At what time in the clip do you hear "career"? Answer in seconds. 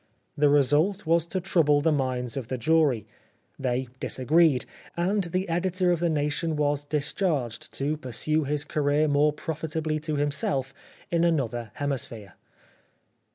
8.63-9.07